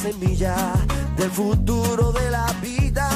[0.00, 0.56] Semilla
[1.18, 3.10] del futuro de la vida.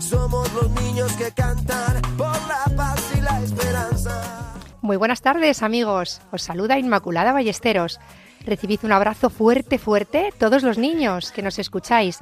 [0.00, 4.54] Somos los niños que cantan por la paz y la esperanza.
[4.80, 8.00] Muy buenas tardes amigos, os saluda Inmaculada Ballesteros.
[8.46, 12.20] Recibid un abrazo fuerte, fuerte todos los niños que nos escucháis,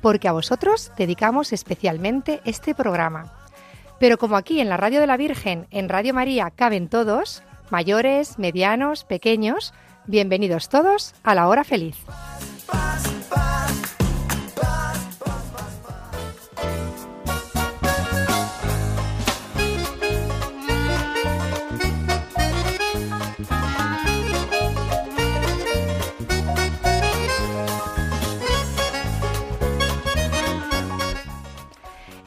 [0.00, 3.32] porque a vosotros dedicamos especialmente este programa.
[3.98, 8.38] Pero como aquí en la Radio de la Virgen, en Radio María, caben todos, mayores,
[8.38, 9.74] medianos, pequeños,
[10.06, 11.96] bienvenidos todos a la hora feliz.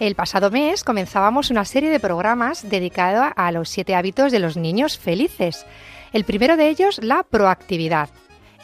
[0.07, 4.55] El pasado mes comenzábamos una serie de programas dedicada a los siete hábitos de los
[4.55, 5.65] niños felices.
[6.13, 8.09] El primero de ellos, la proactividad,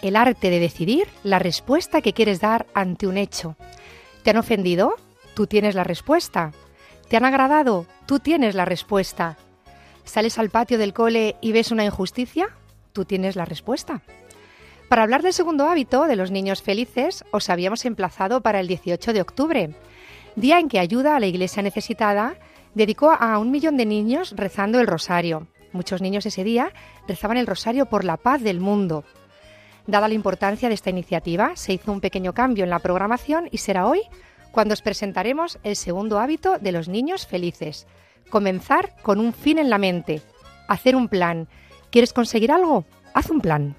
[0.03, 3.55] el arte de decidir la respuesta que quieres dar ante un hecho.
[4.21, 4.95] ¿Te han ofendido?
[5.33, 6.51] Tú tienes la respuesta.
[7.07, 7.87] ¿Te han agradado?
[8.05, 9.37] Tú tienes la respuesta.
[10.03, 12.49] ¿Sales al patio del cole y ves una injusticia?
[12.91, 14.01] Tú tienes la respuesta.
[14.89, 19.13] Para hablar del segundo hábito de los niños felices, os habíamos emplazado para el 18
[19.13, 19.75] de octubre,
[20.35, 22.35] día en que ayuda a la Iglesia necesitada
[22.75, 25.47] dedicó a un millón de niños rezando el rosario.
[25.71, 26.71] Muchos niños ese día
[27.07, 29.03] rezaban el rosario por la paz del mundo.
[29.85, 33.57] Dada la importancia de esta iniciativa, se hizo un pequeño cambio en la programación y
[33.57, 34.01] será hoy
[34.51, 37.87] cuando os presentaremos el segundo hábito de los niños felices.
[38.29, 40.21] Comenzar con un fin en la mente.
[40.67, 41.47] Hacer un plan.
[41.91, 42.85] ¿Quieres conseguir algo?
[43.13, 43.75] Haz un plan.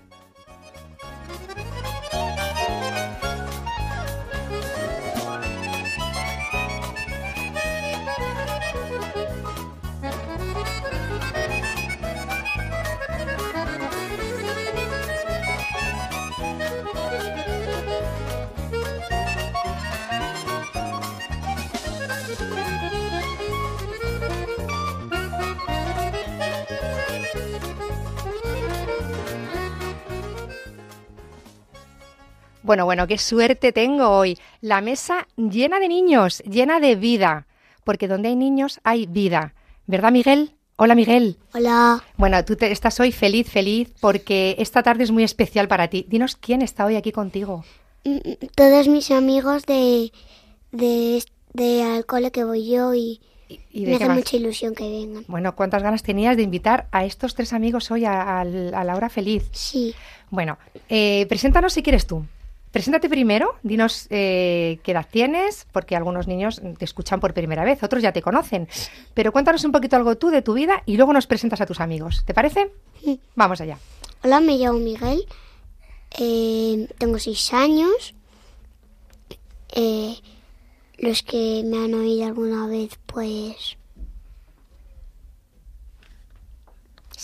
[32.65, 34.39] Bueno, bueno, qué suerte tengo hoy.
[34.63, 37.47] La mesa llena de niños, llena de vida.
[37.85, 39.53] Porque donde hay niños hay vida.
[39.87, 40.53] ¿Verdad, Miguel?
[40.77, 41.37] Hola, Miguel.
[41.53, 45.89] Hola, Bueno, tú te- estás hoy feliz, feliz, porque esta tarde es muy especial para
[45.89, 46.07] ti.
[46.09, 47.67] Dinos quién está hoy aquí contigo.
[48.05, 48.19] Mm,
[48.57, 50.11] todos mis amigos de,
[50.73, 51.23] de,
[51.53, 53.21] de al cole que voy yo y,
[53.71, 54.17] ¿Y, me hace más?
[54.17, 55.25] mucha ilusión que vengan.
[55.29, 59.45] Bueno, ¿cuántas ganas tenías de invitar a estos tres amigos hoy a la hora feliz?
[59.53, 59.95] Sí,
[60.31, 60.57] Bueno,
[60.89, 62.25] eh, preséntanos si quieres tú.
[62.75, 67.85] Preséntate primero, dinos eh, qué edad tienes, porque algunos niños te escuchan por primera vez,
[67.85, 68.67] otros ya te conocen.
[69.15, 71.79] Pero cuéntanos un poquito algo tú de tu vida y luego nos presentas a tus
[71.79, 72.25] amigos.
[72.27, 72.73] ¿Te parece?
[73.01, 73.21] Sí.
[73.37, 73.79] Vamos allá.
[74.25, 75.25] hola, me llamo Miguel,
[76.19, 78.17] eh, tengo seis años.
[79.73, 80.17] Eh,
[80.99, 83.79] los que me han oído alguna vez, pues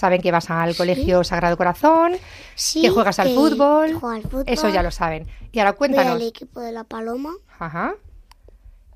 [0.00, 2.14] Saben que vas al colegio Sagrado Corazón,
[2.54, 2.80] sí.
[2.80, 3.90] que juegas al que fútbol.
[3.92, 4.44] juego al fútbol.
[4.46, 5.26] Eso ya lo saben.
[5.52, 6.22] Y ahora Voy al cuéntanos.
[6.22, 7.34] equipo de la Paloma.
[7.58, 7.94] Ajá.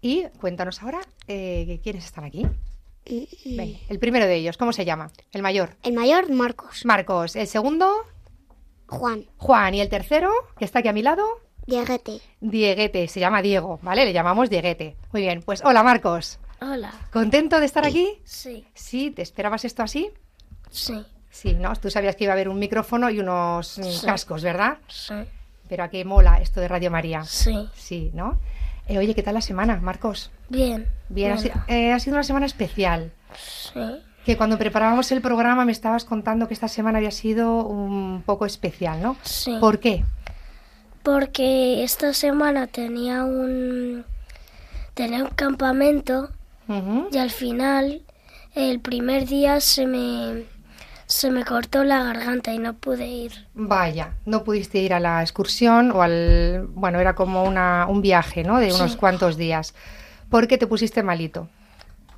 [0.01, 2.47] Y cuéntanos ahora eh, quiénes están aquí.
[2.47, 5.11] Mm, Ven, el primero de ellos, ¿cómo se llama?
[5.33, 5.77] El mayor.
[5.83, 6.87] El mayor, Marcos.
[6.87, 7.37] Marcos.
[7.37, 7.93] El segundo,
[8.87, 9.27] Juan.
[9.37, 9.75] Juan.
[9.75, 11.27] Y el tercero, que está aquí a mi lado,
[11.67, 12.21] Dieguete.
[12.41, 13.09] Dieguete.
[13.09, 14.07] Se llama Diego, ¿vale?
[14.07, 14.97] Le llamamos Dieguete.
[15.13, 15.43] Muy bien.
[15.43, 16.39] Pues hola, Marcos.
[16.63, 16.93] Hola.
[17.13, 18.09] ¿Contento de estar aquí?
[18.25, 20.11] Sí, Sí, ¿te esperabas esto así?
[20.75, 21.75] Sí, Sí, ¿no?
[21.75, 24.07] Tú sabías que iba a haber un micrófono y unos Sí.
[24.07, 24.79] cascos, ¿verdad?
[24.89, 25.15] sí,
[25.69, 27.25] Pero a qué mola esto de Radio María.
[27.25, 27.69] sí.
[27.75, 28.39] Sí, ¿no?
[28.87, 30.31] Eh, oye, ¿qué tal la semana, Marcos?
[30.49, 30.87] Bien.
[31.09, 33.11] Bien, ha, si- bueno, eh, ha sido una semana especial.
[33.37, 33.81] Sí,
[34.27, 38.47] Que cuando preparábamos el programa me estabas contando que esta semana había sido un poco
[38.47, 39.17] especial, ¿no?
[39.23, 39.57] sí.
[39.61, 40.05] ¿Por qué?
[41.03, 44.05] Porque esta semana tenía un
[44.95, 46.31] tenía un campamento
[47.11, 48.03] y al final
[48.55, 50.45] el primer día se me
[51.07, 53.47] se me cortó la garganta y no pude ir.
[53.55, 56.67] Vaya, no pudiste ir a la excursión o al...
[56.71, 58.59] Bueno, era como una, un viaje, ¿no?
[58.59, 58.97] De unos Sí.
[58.99, 59.75] cuantos días.
[60.31, 61.49] ¿Por qué te pusiste malito?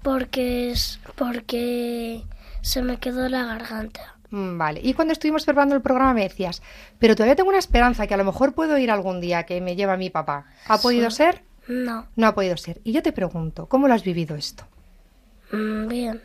[0.02, 2.22] Porque es porque
[2.62, 4.14] se me quedó la garganta.
[4.30, 6.62] Mm, Vale, y cuando estuvimos preparando el programa me decías,
[6.98, 9.76] pero todavía tengo una esperanza que a lo mejor puedo ir algún día que me
[9.76, 10.46] lleva mi papá.
[10.68, 11.42] ¿Ha podido ser?
[11.68, 12.06] No.
[12.16, 12.80] No ha podido ser.
[12.84, 14.64] Y yo te pregunto, ¿cómo lo has vivido esto?
[15.52, 16.22] Mm, Bien.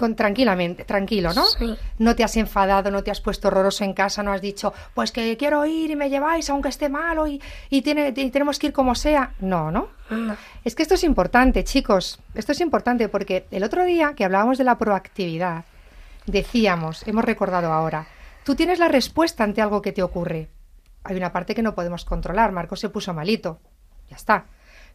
[0.00, 1.44] Con, tranquilamente, tranquilo, ¿no?
[1.44, 1.76] Sí.
[1.98, 5.12] No te has enfadado, no te has puesto horroroso en casa, no has dicho, pues
[5.12, 7.38] que quiero ir y me lleváis aunque esté malo y,
[7.68, 9.34] y tiene, y tenemos que ir como sea.
[9.40, 9.88] No, ¿no?
[10.08, 10.38] No.
[10.64, 12.18] Es que esto es importante, chicos.
[12.34, 15.66] Esto es importante porque el otro día que hablábamos de la proactividad,
[16.24, 18.06] decíamos, hemos recordado ahora,
[18.42, 20.48] tú tienes la respuesta ante algo que te ocurre.
[21.04, 22.52] Hay una parte que no podemos controlar.
[22.52, 23.60] Marcos se puso malito.
[24.08, 24.46] Ya está.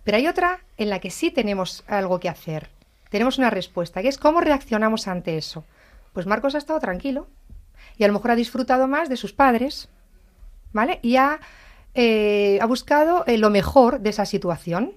[0.03, 2.69] Pero hay otra en la que sí tenemos algo que hacer.
[3.15, 5.63] Tenemos una respuesta, que es cómo reaccionamos ante eso.
[6.11, 7.29] Pues Marcos ha estado tranquilo
[7.95, 9.87] y a lo mejor ha disfrutado más de sus padres,
[10.73, 10.99] ¿vale?
[11.01, 11.39] Y ha,
[11.93, 14.95] eh, ha buscado eh, lo mejor de esa situación.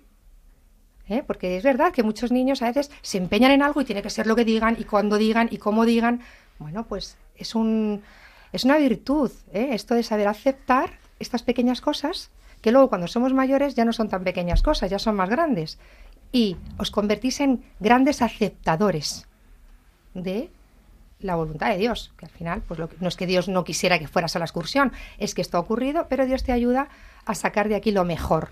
[1.09, 1.23] ¿eh?
[1.25, 4.11] Porque es verdad que muchos niños a veces se empeñan en algo y tiene que
[4.11, 6.21] ser lo que digan y cuando digan y cómo digan.
[6.59, 8.03] Bueno, pues es, un,
[8.53, 9.69] es una virtud, ¿eh?
[9.75, 14.09] esto de saber aceptar estas pequeñas cosas que luego cuando somos mayores ya no son
[14.09, 15.79] tan pequeñas cosas, ya son más grandes.
[16.33, 19.27] Y os convertís en grandes aceptadores
[20.15, 20.51] de
[21.21, 23.65] la voluntad de Dios, que al final, pues lo que- no es que Dios no
[23.65, 26.89] quisiera que fueras a la excursión, es que esto ha ocurrido, pero Dios te ayuda
[27.25, 28.51] a sacar de aquí lo mejor.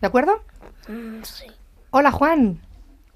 [0.00, 0.42] ¿De acuerdo?
[0.88, 1.46] Mm, Sí.
[1.90, 2.60] Hola Juan,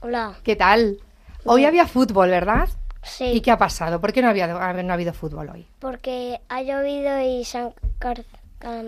[0.01, 0.35] Hola.
[0.43, 0.99] ¿qué tal?
[1.45, 2.69] Hoy había fútbol, ¿verdad?
[3.03, 4.01] Sí, ¿Y qué ha pasado?
[4.01, 5.67] ¿Por qué no, había, no ha habido fútbol hoy?
[5.81, 8.25] porque ha llovido y se han car-.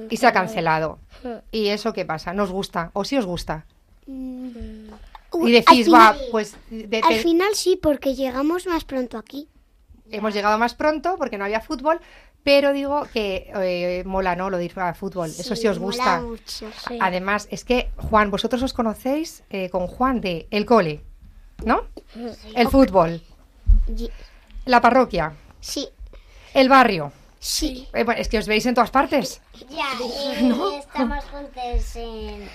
[0.09, 0.99] Y se ha cancelado.
[1.25, 1.29] Mm.
[1.51, 2.33] ¿Y eso qué pasa?
[2.33, 2.91] ¿Nos gusta?
[2.95, 3.67] ¿O sí os gusta?
[4.07, 9.49] Uy, Y decís, va, pues de- Al final sí, porque llegamos más pronto aquí.
[10.11, 11.99] hemos llegado más pronto porque no había fútbol,
[12.45, 14.51] pero digo que eh, mola, ¿no?
[14.51, 15.31] Lo de ir a fútbol.
[15.31, 15.87] Eso sí os mola
[16.21, 16.21] gusta.
[16.21, 16.71] mucho.
[16.87, 16.99] Sí.
[17.01, 21.01] Además, es que, Juan, vosotros os conocéis eh, con Juan de el cole,
[21.65, 21.87] ¿no?
[22.55, 23.23] El fútbol,
[24.67, 25.89] la parroquia, Sí,
[26.53, 27.13] el barrio.
[27.41, 27.89] sí.
[27.95, 29.41] Eh, bueno, es que os veis en todas partes.
[29.71, 29.87] Ya,
[30.79, 32.49] estamos juntos en,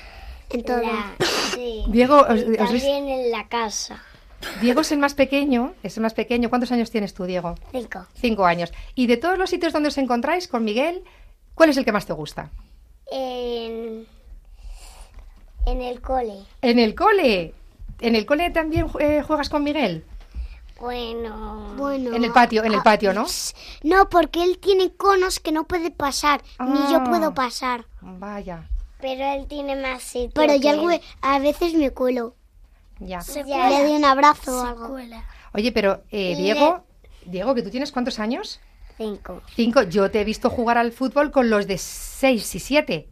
[0.49, 0.81] En todo.
[0.81, 1.15] la...
[1.53, 1.83] Sí.
[1.89, 4.03] Diego, os- Y os veis- también en la casa.
[4.61, 6.49] Diego es el más pequeño, es el más pequeño.
[6.49, 7.55] ¿Cuántos años tienes tú, Diego?
[7.71, 8.05] Cinco.
[8.15, 8.71] Cinco años.
[8.95, 11.03] Y de todos los sitios donde os encontráis con Miguel,
[11.55, 12.49] ¿cuál es el que más te gusta?
[13.11, 14.07] En,
[15.65, 16.43] en el cole.
[16.61, 17.53] En el cole.
[17.99, 20.05] ¿En el cole también eh, juegas con Miguel?
[20.79, 22.15] Bueno, Bueno.
[22.15, 23.25] En el patio, en el ah, patio, ¿no?
[23.83, 27.03] No, porque él tiene conos que no puede pasar, ni yo Ah.
[27.03, 27.85] puedo pasar.
[27.99, 28.69] Vaya,
[28.99, 30.31] pero él tiene más sitio.
[30.33, 30.89] Pero yo algo-
[31.21, 32.35] a veces me cuelo.
[32.99, 33.21] ya.
[33.21, 33.69] Se Ya.
[33.69, 34.89] Le doy un abrazo o algo.
[34.89, 35.25] cuela.
[35.53, 36.83] Oye, pero eh, Diego,
[37.25, 38.59] Diego, que tú tienes cuántos años?
[38.97, 39.41] Cinco.
[39.55, 39.83] Cinco.
[39.83, 43.07] Yo te he visto jugar al fútbol con los de seis y siete.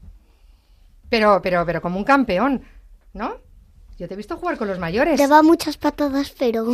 [1.10, 2.64] Pero, pero, pero como un campeón,
[3.14, 3.38] ¿no?
[3.98, 5.20] Yo te he visto jugar con los mayores.
[5.32, 6.74] Va muchas patadas, pero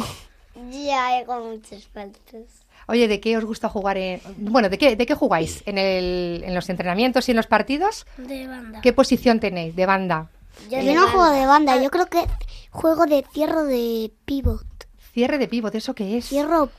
[0.71, 2.62] Ya he con muchos faltos.
[2.87, 3.97] Oye, ¿de qué os gusta jugar?
[3.97, 4.21] En...
[4.37, 5.63] Bueno, ¿de qué, ¿de qué jugáis?
[5.65, 8.05] ¿En, el, ¿En los entrenamientos y en los partidos?
[8.17, 8.81] De banda.
[8.81, 10.29] ¿Qué posición tenéis de banda?
[10.69, 12.23] Yo, yo de no juego de banda, yo creo que
[12.69, 14.65] juego de cierro de pivot.
[15.13, 16.27] Cierre de pivot, ¿eso qué es?
[16.27, 16.69] Cierro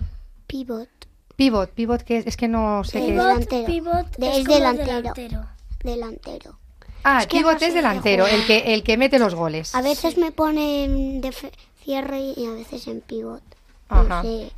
[0.46, 0.88] pivot,
[1.36, 2.26] Pivot, pivot, ¿qué es?
[2.28, 3.10] Es que no sé qué es.
[3.10, 3.66] Pivot.
[3.66, 3.66] Pivot, delantero.
[3.66, 4.86] pivot De- es, delantero.
[4.96, 5.46] delantero.
[5.82, 6.58] delantero.
[7.02, 9.34] Ah, es que pivot no sé es de delantero, el que, el que mete los
[9.34, 9.74] goles.
[9.74, 13.42] A veces me ponen de fe- cierre y a veces en pivot.
[13.88, 14.22] Ajá.
[14.22, 14.52] No sé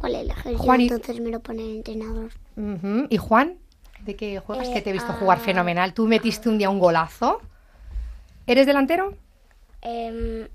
[0.00, 2.30] cuál yo, Juan, y- entonces me lo pone el entrenador.
[3.08, 3.56] ¿Y Juan?
[4.04, 4.68] ¿De qué juegas?
[4.68, 5.16] Eh, que te he visto ah.
[5.18, 5.92] jugar fenomenal.
[5.92, 7.40] Tú metiste un día un golazo.
[8.46, 9.14] ¿Eres delantero?
[9.82, 10.48] Em,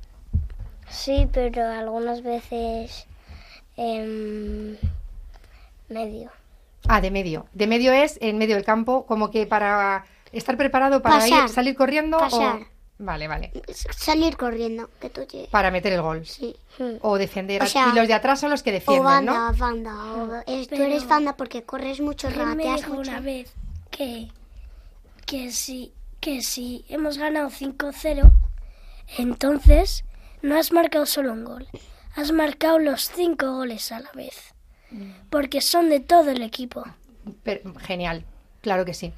[0.90, 3.06] sí, pero algunas veces
[3.78, 4.76] em,
[5.90, 6.32] medio.
[6.88, 7.46] Ah, de medio.
[7.54, 11.44] De medio es en medio del campo, como que para estar preparado para Pasar.
[11.44, 12.18] ir, salir corriendo.
[12.18, 12.75] o- Pasar.
[12.98, 13.52] Vale, vale.
[13.98, 15.50] Salir corriendo, que tú llegues.
[15.50, 16.26] Para meter el gol.
[16.26, 16.56] Sí.
[17.02, 17.62] O defender.
[17.62, 19.58] O sea, y los de atrás son los que O defienden, banda, ¿no?
[19.58, 19.94] banda.
[20.14, 22.92] O, es- tú Pero- eres banda porque corres mucho, dijo mucho.
[22.92, 23.52] una vez
[23.92, 24.30] que,
[25.26, 28.32] que, si, que si hemos ganado 5-0,
[29.18, 30.06] entonces
[30.42, 31.68] no has marcado solo un gol,
[32.16, 34.54] has marcado los cinco goles a la vez.
[35.30, 36.86] Porque son de todo el equipo.
[37.44, 38.24] Pero- genial,
[38.62, 39.12] claro que sí.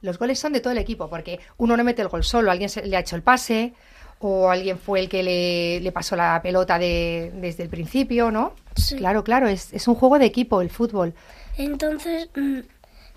[0.00, 2.68] Los goles son de todo el equipo, porque uno no mete el gol solo, alguien
[2.68, 3.72] se- le ha hecho el pase,
[4.20, 8.52] o alguien fue el que le, le pasó la pelota de- desde el principio, ¿no?
[8.76, 8.96] Sí.
[8.96, 11.14] Claro, claro, es, es un juego de equipo el fútbol.
[11.56, 12.58] Entonces mm,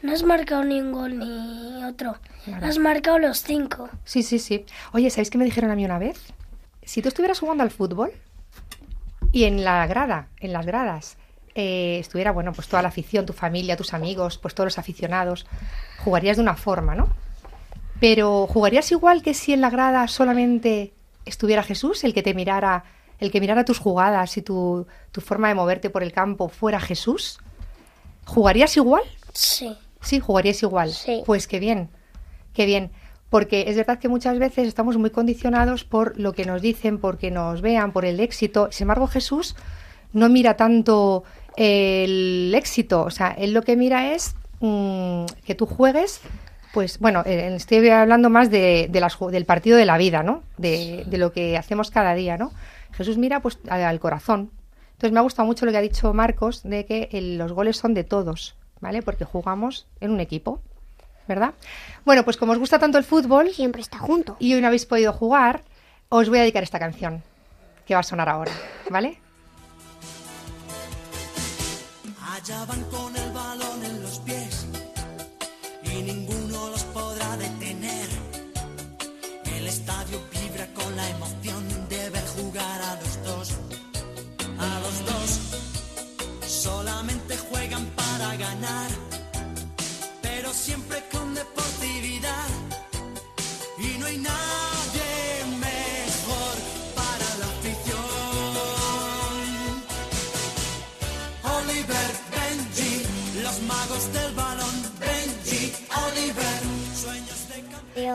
[0.04, 2.16] no has marcado ni un gol ni otro.
[2.46, 2.66] Claro.
[2.66, 3.90] Has marcado los cinco.
[4.04, 4.66] Sí, sí, sí.
[4.94, 6.20] Oye, ¿sabéis qué me dijeron a mí una vez?
[6.84, 8.12] Si tú estuvieras jugando al fútbol
[9.32, 11.18] y en la grada, en las gradas,
[11.56, 15.46] eh, estuviera, bueno, pues toda la afición, tu familia, tus amigos, pues todos los aficionados,
[16.04, 17.10] jugarías de una forma, ¿no?
[18.00, 20.94] Pero ¿jugarías igual que si en la grada solamente
[21.26, 22.84] estuviera Jesús, el que te mirara,
[23.20, 26.80] el que mirara tus jugadas y tu, tu forma de moverte por el campo fuera
[26.80, 27.40] Jesús,
[28.26, 29.04] ¿jugarías igual?
[29.34, 29.78] Sí.
[30.02, 30.92] Sí, jugarías igual.
[30.92, 31.22] Sí.
[31.26, 31.90] Pues qué bien,
[32.54, 32.92] qué bien.
[33.30, 37.32] Porque es verdad que muchas veces estamos muy condicionados por lo que nos dicen, porque
[37.32, 38.70] nos vean, por el éxito.
[38.72, 39.56] Sin embargo, Jesús
[40.12, 41.24] no mira tanto
[41.58, 43.02] el éxito.
[43.04, 46.22] O sea, él lo que mira es mm, que tú juegues.
[46.74, 50.44] Pues bueno, eh, estoy hablando más de, de las del partido de la vida, ¿no?
[50.58, 52.52] De, de lo que hacemos cada día, ¿no?
[52.94, 54.52] Jesús mira pues al, al corazón.
[54.94, 57.76] Entonces me ha gustado mucho lo que ha dicho Marcos de que el- los goles
[57.76, 59.02] son de todos, ¿vale?
[59.02, 60.62] Porque jugamos en un equipo,
[61.28, 61.56] ¿verdad?
[62.06, 64.38] Bueno, pues como os gusta tanto el fútbol Siempre está junto.
[64.40, 65.64] y hoy no habéis podido jugar,
[66.10, 67.22] os voy a dedicar esta canción
[67.86, 68.52] que va a sonar ahora,
[68.90, 69.18] ¿vale?
[72.42, 72.91] Allá van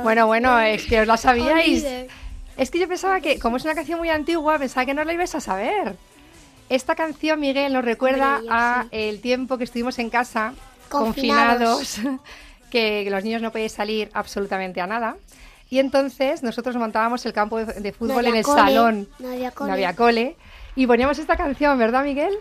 [0.03, 1.85] Bueno, bueno, es que os la sabíais.
[2.57, 5.13] Es que yo pensaba que, como es una canción muy antigua, pensaba que no la
[5.13, 5.97] ibais a saber.
[6.69, 10.55] Esta canción, Miguel, nos recuerda Hombre, a el tiempo que estuvimos en casa,
[10.89, 11.97] Confinados.
[11.97, 12.21] confinados,
[12.71, 15.17] que los niños no podían salir absolutamente a nada.
[15.69, 19.09] Y entonces nosotros montábamos el campo de, de fútbol en el cole, salón.
[19.19, 19.69] no había cole.
[19.69, 20.37] No había cole.
[20.77, 22.35] Y poníamos esta canción, ¿verdad, Miguel?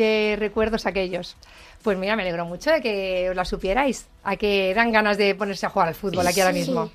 [0.00, 1.36] Qué recuerdos aquellos.
[1.82, 4.06] Pues mira, me alegro mucho de que os la supierais.
[4.24, 6.90] A que dan ganas de ponerse a jugar al fútbol aquí ahora mismo.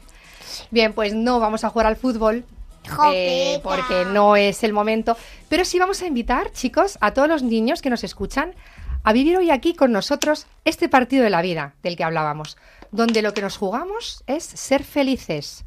[0.72, 2.46] Bien, pues no vamos a jugar al fútbol.
[3.14, 5.16] eh, porque no es el momento.
[5.50, 8.56] Pero sí vamos a invitar, chicos, a todos los niños que nos escuchan
[9.04, 12.58] a vivir hoy aquí con nosotros este partido de la vida del que hablábamos,
[12.90, 15.64] donde lo que nos jugamos es ser felices.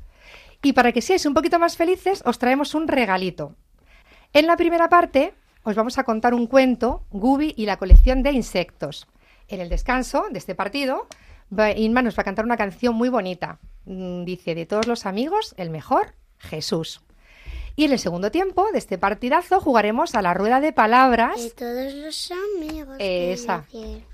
[0.60, 3.54] Y para que seáis un poquito más felices, os traemos un regalito.
[4.32, 5.34] En la primera parte
[5.68, 9.06] os vamos a contar un cuento, Gubi y la colección de insectos.
[9.48, 11.06] En el descanso de este partido,
[11.76, 13.58] Inma nos va a cantar una canción muy bonita.
[13.86, 17.00] Mm, Dice, de todos los amigos, el mejor, Jesús.
[17.76, 21.40] Y en el segundo tiempo de este partidazo jugaremos a la rueda de palabras.
[21.42, 22.96] De todos los amigos.
[22.98, 23.64] Esa,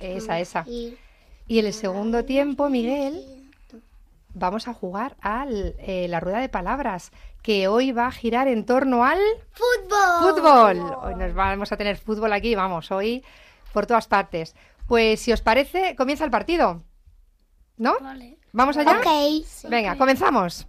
[0.01, 0.65] esa, esa.
[0.69, 0.97] y-
[1.47, 3.23] Y en el segundo tiempo, Miguel,
[4.35, 7.11] vamos a jugar a la rueda de palabras,
[7.45, 9.19] que hoy va a girar en torno al
[9.53, 10.35] ¡Fútbol!
[10.35, 10.97] fútbol.
[11.03, 13.23] Hoy nos vamos a tener fútbol aquí, vamos, hoy
[13.75, 14.57] por todas partes.
[14.89, 16.83] Pues si os parece, comienza el partido.
[17.77, 17.99] ¿No?
[18.01, 18.39] Vale.
[18.53, 18.99] ¿Vamos allá?
[18.99, 19.45] Ok.
[19.69, 20.67] Venga, comenzamos.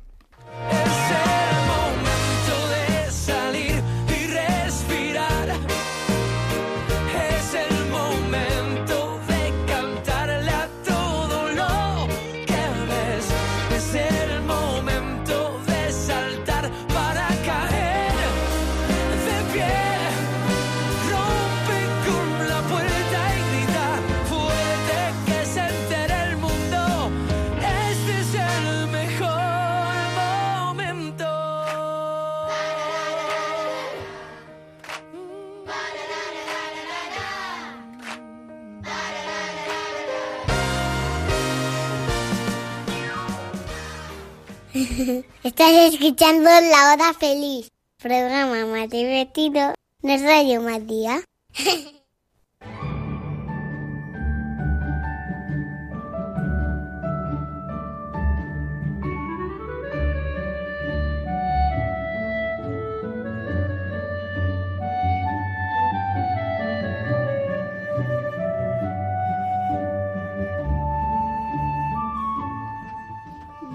[45.43, 47.71] Estás escuchando La Hora Feliz,
[48.01, 51.23] programa más divertido de Radio Matías.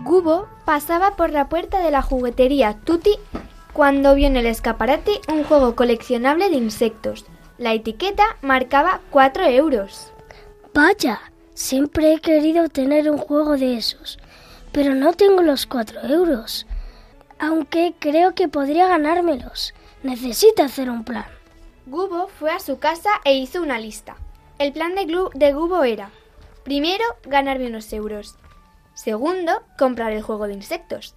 [0.03, 3.19] Gubo pasaba por la puerta de la juguetería Tutti
[3.73, 7.27] cuando vio en el escaparate un juego coleccionable de insectos.
[7.59, 10.13] La etiqueta marcaba 4 euros.
[10.73, 11.23] Vaya,
[11.55, 14.21] siempre he querido tener un juego de esos,
[14.71, 16.69] pero no tengo los cuatro euros.
[17.41, 19.75] Aunque creo que podría ganármelos.
[20.05, 21.27] Necesito hacer un plan.
[21.87, 24.19] Gubo fue a su casa e hizo una lista.
[24.61, 26.11] El plan de, de Gubo era,
[26.63, 28.37] primero, ganarme unos euros.
[29.03, 31.15] Segundo, comprar el juego de insectos.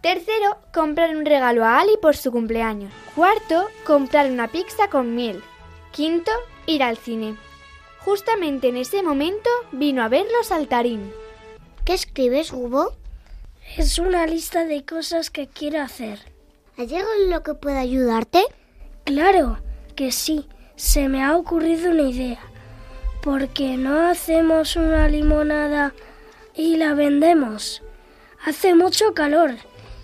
[0.00, 2.90] Tercero, comprar un regalo a Ali por su cumpleaños.
[3.14, 5.42] Cuarto, comprar una pizza con miel.
[5.92, 6.30] Quinto,
[6.64, 7.36] ir al cine.
[7.98, 11.12] Justamente en ese momento vino a verlo Saltarín.
[11.84, 12.96] ¿Qué escribes, Hugo?
[13.76, 16.20] Es una lista de cosas que quiero hacer.
[16.78, 18.46] ¿Hay algo en lo que pueda ayudarte?
[19.04, 19.58] Claro
[19.94, 22.40] que sí, se me ha ocurrido una idea.
[23.22, 25.92] ¿Por qué no hacemos una limonada
[26.56, 27.82] y la vendemos?
[28.44, 29.54] Hace mucho calor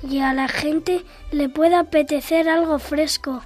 [0.08, 3.42] y a la gente le puede apetecer algo fresco.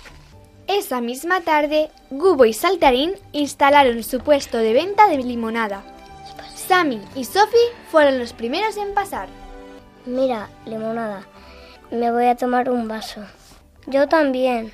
[0.66, 5.82] Esa misma tarde, Gubo y Saltarín instalaron su puesto de venta de limonada.
[6.54, 7.58] Sammy y Sophie
[7.90, 9.28] fueron los primeros en pasar.
[10.06, 11.22] Mira, limonada,
[11.92, 13.22] me voy a tomar un vaso.
[13.86, 14.72] Yo también.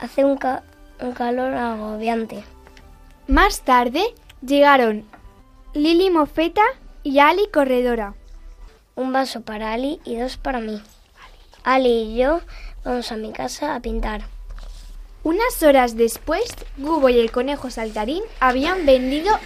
[0.00, 0.62] Hace un, ca-
[1.00, 2.44] un calor agobiante.
[3.26, 4.14] Más tarde
[4.46, 5.04] llegaron
[5.74, 6.62] Lily Mofeta
[7.02, 8.14] y Ali Corredora.
[8.94, 10.82] Un vaso para Ali y dos para mí.
[11.64, 12.40] Ali y yo
[12.84, 14.22] vamos a mi casa a pintar.
[15.24, 16.44] Unas horas después,
[16.76, 19.38] Gubo y el conejo saltarín habían vendido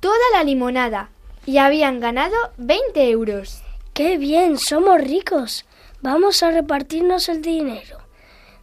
[0.00, 1.10] toda la limonada
[1.46, 3.62] y habían ganado 20 euros.
[3.94, 4.58] ¡Qué bien!
[4.58, 5.64] Somos ricos.
[6.02, 7.98] Vamos a repartirnos el dinero.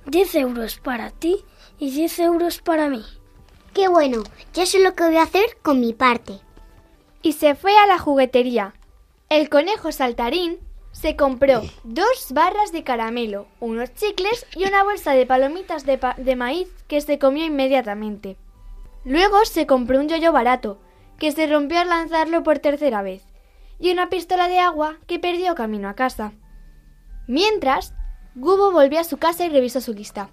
[0.05, 1.43] 10 euros para ti
[1.79, 3.03] y 10 euros para mí.
[3.73, 6.39] Qué bueno, ya sé lo que voy a hacer con mi parte.
[7.23, 8.73] Y se fue a la juguetería.
[9.29, 10.59] El conejo saltarín
[10.91, 16.13] se compró dos barras de caramelo, unos chicles y una bolsa de palomitas de, pa-
[16.17, 18.37] de maíz que se comió inmediatamente.
[19.05, 20.77] Luego se compró un yoyo barato,
[21.17, 23.23] que se rompió al lanzarlo por tercera vez,
[23.79, 26.33] y una pistola de agua que perdió camino a casa.
[27.27, 27.93] Mientras,
[28.35, 30.29] Gubo volvió a su casa y revisó su lista.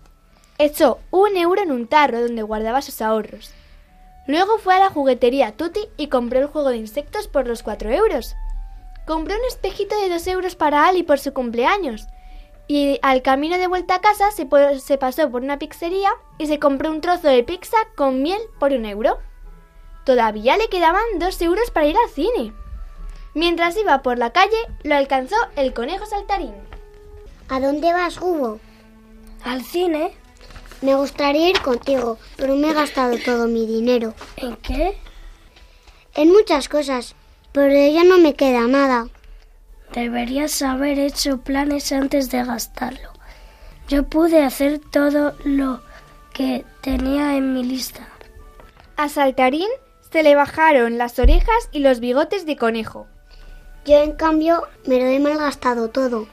[0.59, 3.52] Echó un euro en un tarro donde guardaba sus ahorros.
[4.26, 7.90] Luego fue a la juguetería Tutti y compró el juego de insectos por los 4
[7.90, 8.36] euros.
[9.06, 12.06] Compró un espejito de 2 euros para Ali por su cumpleaños.
[12.68, 14.46] Y al camino de vuelta a casa se,
[14.96, 18.84] pasó por una pizzería y se compró un trozo de pizza con miel por un
[18.84, 19.18] euro.
[20.04, 22.52] Todavía le quedaban 2 euros para ir al cine.
[23.34, 26.54] Mientras iba por la calle, lo alcanzó el conejo saltarín.
[27.48, 28.60] ¿A dónde vas, Hugo?
[29.44, 30.12] ¿Al cine?
[30.82, 34.14] Me gustaría ir contigo, pero me he gastado todo mi dinero.
[34.36, 34.97] ¿En qué?
[36.14, 37.14] En muchas cosas,
[37.52, 39.08] pero ya no me queda nada.
[39.93, 43.10] Deberías haber hecho planes antes de gastarlo.
[43.88, 45.82] Yo pude hacer todo lo
[46.32, 48.08] que tenía en mi lista.
[48.97, 49.69] A Saltarín
[50.10, 53.06] se le bajaron las orejas y los bigotes de conejo.
[53.84, 56.26] Yo, en cambio, me lo he malgastado todo.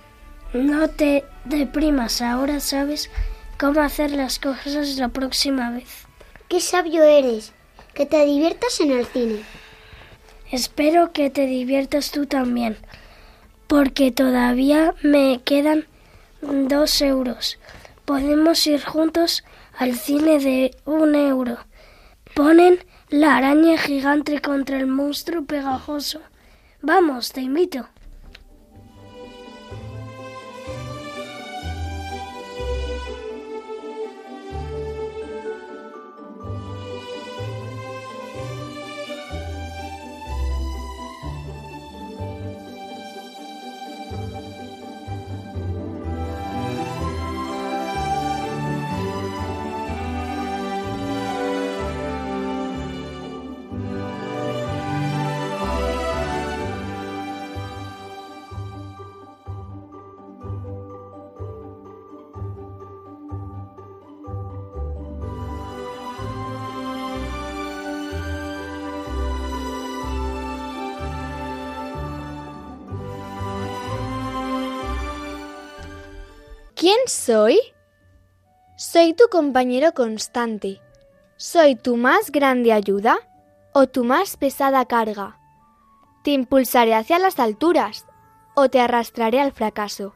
[0.54, 3.10] No te deprimas, ahora sabes
[3.58, 6.06] cómo hacer las cosas la próxima vez.
[6.48, 7.54] Qué sabio eres.
[7.94, 9.44] Que te diviertas en el cine.
[10.52, 12.78] Espero que te diviertas tú también,
[13.66, 15.88] porque todavía me quedan
[16.42, 17.60] dos euros.
[18.06, 19.44] Podemos ir juntos
[19.78, 21.58] al cine de un euro.
[22.36, 26.22] Ponen la araña gigante contra el monstruo pegajoso.
[26.82, 27.90] Vamos, te invito.
[77.08, 77.60] Soy?
[78.78, 80.82] Soy tu compañero constante.
[81.38, 83.18] ¿Soy tu más grande ayuda
[83.74, 85.40] o tu más pesada carga?
[86.24, 88.06] ¿Te impulsaré hacia las alturas
[88.56, 90.16] o te arrastraré al fracaso?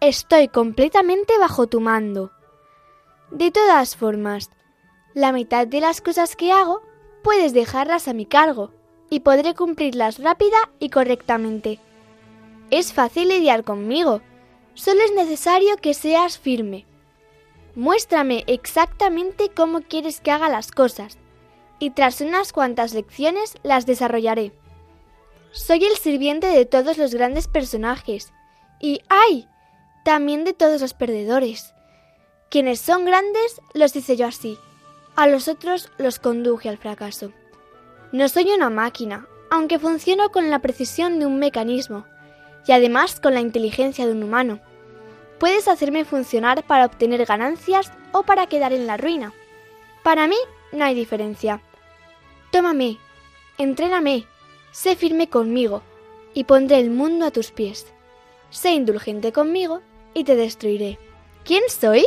[0.00, 2.32] Estoy completamente bajo tu mando.
[3.30, 4.50] De todas formas,
[5.14, 6.82] la mitad de las cosas que hago
[7.22, 8.72] puedes dejarlas a mi cargo
[9.10, 11.78] y podré cumplirlas rápida y correctamente.
[12.70, 14.20] Es fácil lidiar conmigo.
[14.74, 16.84] Solo es necesario que seas firme.
[17.76, 21.18] Muéstrame exactamente cómo quieres que haga las cosas,
[21.78, 24.52] y tras unas cuantas lecciones las desarrollaré.
[25.52, 28.32] Soy el sirviente de todos los grandes personajes,
[28.80, 29.48] y ¡ay!
[30.04, 31.72] también de todos los perdedores.
[32.50, 34.58] Quienes son grandes los hice yo así,
[35.16, 37.32] a los otros los conduje al fracaso.
[38.12, 42.06] No soy una máquina, aunque funciono con la precisión de un mecanismo,
[42.66, 44.60] y además con la inteligencia de un humano.
[45.38, 49.32] Puedes hacerme funcionar para obtener ganancias o para quedar en la ruina.
[50.02, 50.36] Para mí
[50.72, 51.60] no hay diferencia.
[52.50, 52.98] Tómame,
[53.58, 54.26] entréname,
[54.70, 55.82] sé firme conmigo
[56.34, 57.92] y pondré el mundo a tus pies.
[58.50, 59.80] Sé indulgente conmigo
[60.14, 60.98] y te destruiré.
[61.44, 62.06] ¿Quién soy?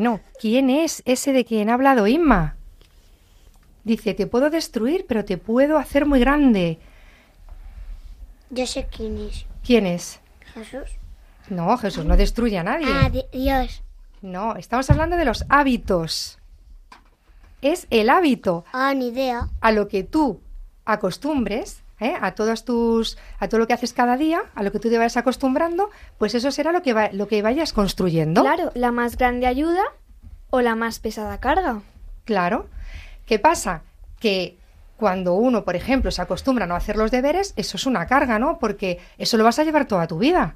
[0.00, 2.56] Bueno, ¿quién es ese de quien ha hablado Inma?
[3.84, 6.78] Dice, te puedo destruir, pero te puedo hacer muy grande.
[8.48, 9.44] Yo sé quién es.
[9.62, 10.20] ¿Quién es?
[10.54, 10.88] Jesús.
[11.50, 12.86] No, Jesús no destruye a nadie.
[12.88, 13.82] Ah, di- Dios.
[14.22, 16.38] No, estamos hablando de los hábitos.
[17.60, 19.50] Es el hábito Ah, ni idea.
[19.60, 20.40] a lo que tú
[20.86, 22.14] acostumbres, ¿eh?
[22.20, 24.98] a todos tus, a todo lo que haces cada día, a lo que tú te
[24.98, 28.42] vayas acostumbrando, pues eso será lo que va- lo que vayas construyendo.
[28.42, 29.82] Claro, la más grande ayuda
[30.50, 31.80] o la más pesada carga.
[32.24, 32.66] Claro.
[33.26, 33.82] ¿Qué pasa?
[34.18, 34.58] Que
[34.96, 38.38] cuando uno, por ejemplo, se acostumbra a no hacer los deberes, eso es una carga,
[38.38, 38.58] ¿no?
[38.58, 40.54] Porque eso lo vas a llevar toda tu vida.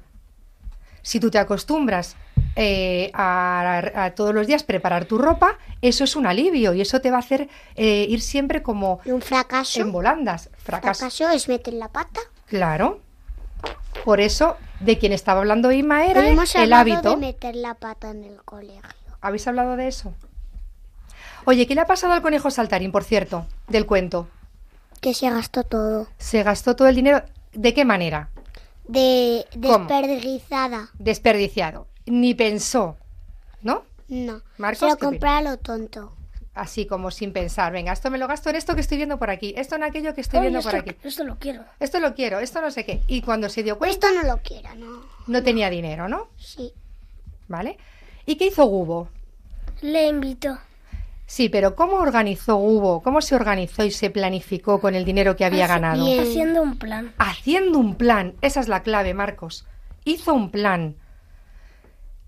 [1.01, 2.15] Si tú te acostumbras
[2.55, 7.01] eh, a, a todos los días preparar tu ropa, eso es un alivio y eso
[7.01, 9.81] te va a hacer eh, ir siempre como Y un fracaso.
[9.81, 10.49] en volandas.
[10.63, 10.99] Fracaso.
[10.99, 12.19] Fracaso es meter la pata.
[12.47, 13.01] Claro.
[14.03, 17.11] Por eso, de quien estaba hablando Ima era hemos el hábito.
[17.11, 18.81] de meter la pata en el colegio.
[19.21, 20.13] ¿Habéis hablado de eso?
[21.45, 24.27] Oye, ¿qué le ha pasado al conejo saltarín, por cierto, del cuento?
[25.01, 26.07] Que se gastó todo.
[26.17, 27.21] Se gastó todo el dinero.
[27.53, 28.29] ¿De qué manera?
[28.87, 29.85] De ¿Cómo?
[29.87, 30.89] desperdiciada.
[30.99, 31.87] Desperdiciado.
[32.05, 32.97] Ni pensó,
[33.61, 33.83] ¿no?
[34.07, 34.41] No.
[34.57, 36.13] Marcos, compré a lo tonto.
[36.53, 37.73] Así como sin pensar.
[37.73, 39.53] Venga, esto me lo gasto en esto que estoy viendo por aquí.
[39.57, 40.95] Esto en aquello que estoy Oye, viendo esto, por aquí.
[41.03, 41.65] esto lo quiero.
[41.79, 43.01] Esto lo quiero, esto no sé qué.
[43.07, 45.01] Y cuando se dio cuenta, Esto no lo quiera, no.
[45.27, 46.29] no tenía dinero, ¿no?
[46.37, 46.71] Sí.
[47.49, 47.77] ¿Vale?
[48.25, 49.09] ¿Y qué hizo Gubo?
[49.81, 50.57] Le invito.
[51.27, 53.01] Sí, pero ¿cómo organizó Hugo?
[53.01, 56.05] ¿Cómo se organizó y se planificó con el dinero que había ganado?
[56.05, 56.21] bien.
[56.21, 57.13] Haciendo un plan.
[57.17, 58.35] Haciendo un plan.
[58.41, 59.65] Esa es la clave, Marcos.
[60.05, 60.95] Hizo un plan.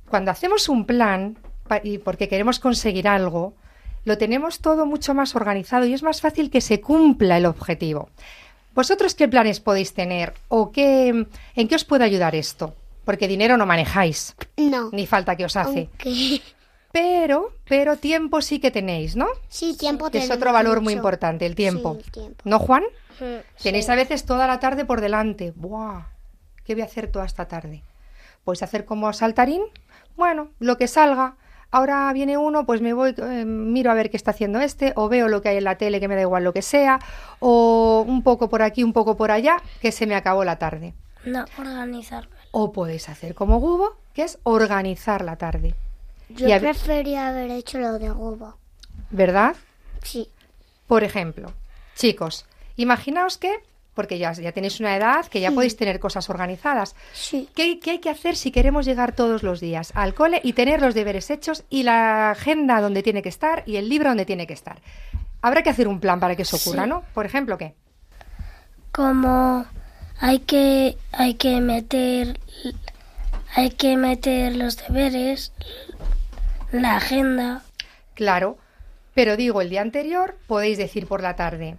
[0.10, 1.38] Cuando hacemos un plan,
[1.84, 3.54] y porque queremos conseguir algo,
[4.06, 8.10] lo tenemos todo mucho más organizado y es más fácil que se cumpla el objetivo.
[8.74, 12.76] ¿Vosotros qué planes podéis tener o qué, en qué os puede ayudar esto?
[13.06, 14.90] Porque dinero no manejáis, No.
[14.92, 15.90] ni falta que os hace.
[16.06, 16.42] Aunque...
[16.92, 19.28] Pero, pero tiempo sí que tenéis, ¿no?
[19.50, 21.96] Sí, tiempo Que es otro valor muy importante, el tiempo.
[21.96, 22.42] Sí, el tiempo.
[22.46, 22.84] ¿No, Juan?
[23.20, 23.92] Mm, Tenéis sí.
[23.92, 25.52] a veces toda la tarde por delante.
[25.56, 26.06] ¡Buah!
[26.64, 27.84] ¿Qué voy a hacer toda esta tarde?
[28.44, 29.64] ¿Podéis hacer como saltarín?
[30.18, 31.36] Bueno, lo que salga.
[31.70, 35.10] Ahora viene uno, pues me voy, eh, miro a ver qué está haciendo este, o
[35.10, 37.00] veo lo que hay en la tele, que me da igual lo que sea,
[37.40, 40.94] o un poco por aquí, un poco por allá, que se me acabó la tarde.
[41.26, 42.36] No, organizarme.
[42.52, 45.76] O podéis hacer como Gubo, que es organizar la tarde.
[46.30, 48.58] Yo Y prefería haber hecho lo de Gubo.
[49.12, 49.56] ¿Verdad?
[50.04, 50.30] Sí.
[50.88, 51.52] Por ejemplo,
[51.96, 52.46] chicos,
[52.78, 53.60] imaginaos que,
[53.98, 56.96] porque ya, ya tenéis una edad, que ya podéis tener cosas organizadas.
[57.14, 57.50] Sí.
[57.56, 60.80] ¿Qué, qué hay que hacer si queremos llegar todos los días al cole y tener
[60.82, 64.46] los deberes hechos y la agenda donde tiene que estar y el libro donde tiene
[64.48, 64.80] que estar?
[65.42, 66.90] Habrá que hacer un plan para que eso ocurra, Sí.
[66.90, 67.04] ¿no?
[67.16, 67.74] Por ejemplo, ¿qué?
[68.92, 69.66] Como
[70.20, 72.40] hay que hay que meter
[73.56, 75.54] hay que meter los deberes,
[76.72, 77.64] la agenda.
[78.14, 78.58] Claro,
[79.14, 81.76] pero digo, el día anterior podéis decir por la tarde,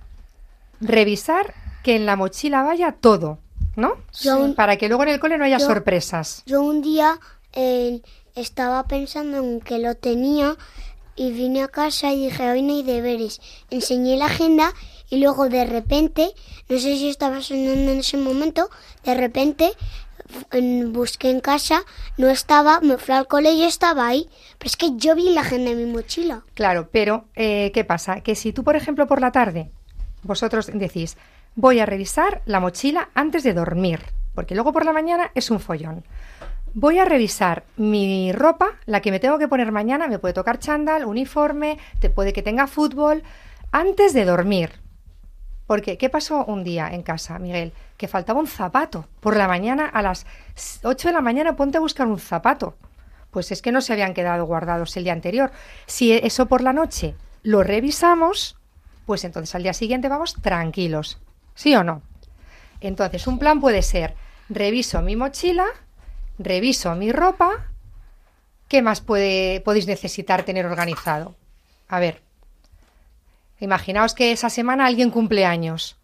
[0.80, 3.38] revisar que en la mochila vaya todo,
[3.76, 3.94] ¿no?
[4.26, 6.42] Un- Para que luego en el cole no haya yo- sorpresas.
[6.46, 7.18] Yo un día
[7.52, 8.02] eh,
[8.34, 10.56] estaba pensando en que lo tenía
[11.16, 13.40] y vine a casa y dije, hoy no hay deberes.
[13.70, 14.72] Enseñé la agenda
[15.10, 16.30] y luego de repente,
[16.68, 18.68] no sé si estaba soñando en ese momento,
[19.04, 19.72] de repente
[20.52, 21.82] en- busqué en casa,
[22.18, 24.28] no estaba, me fui al cole y estaba ahí.
[24.58, 26.42] Pero es que yo vi la agenda en mi mochila.
[26.54, 28.20] Claro, pero eh, ¿qué pasa?
[28.20, 29.70] Que si tú, por ejemplo, por la tarde,
[30.22, 31.16] vosotros decís,
[31.58, 33.98] voy a revisar la mochila antes de dormir,
[34.36, 36.04] porque luego por la mañana es un follón.
[36.72, 40.60] Voy a revisar mi ropa, la que me tengo que poner mañana, me puede tocar
[40.60, 43.24] chándal, uniforme, te puede que tenga fútbol,
[43.72, 44.70] antes de dormir.
[45.66, 47.72] Porque, ¿qué pasó un día en casa, Miguel?
[47.96, 49.08] Que faltaba un zapato.
[49.18, 50.26] Por la mañana, a las
[50.84, 52.76] 8 de la mañana, ponte a buscar un zapato.
[53.32, 55.50] Pues es que no se habían quedado guardados el día anterior.
[55.86, 58.56] Si eso por la noche lo revisamos,
[59.06, 61.18] pues entonces al día siguiente vamos tranquilos.
[61.58, 62.02] ¿Sí o no?
[62.80, 64.14] Entonces, un plan puede ser,
[64.48, 65.66] reviso mi mochila,
[66.38, 67.66] reviso mi ropa,
[68.68, 71.34] ¿qué más puede, podéis necesitar tener organizado?
[71.88, 72.22] A ver,
[73.58, 75.96] imaginaos que esa semana alguien cumple años.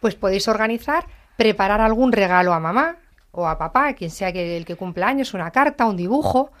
[0.00, 1.04] Pues podéis organizar,
[1.36, 2.96] preparar algún regalo a mamá
[3.32, 6.52] o a papá, quien sea el que cumple años, una carta, un dibujo.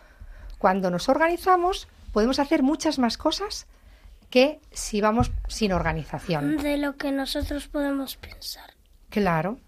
[0.58, 3.66] Cuando nos organizamos, podemos hacer muchas más cosas
[4.30, 6.56] que si vamos sin organización.
[6.58, 8.70] De lo que nosotros podemos pensar.
[9.10, 9.58] Claro,